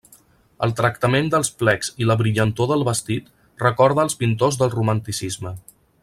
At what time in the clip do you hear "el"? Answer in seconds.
0.67-0.71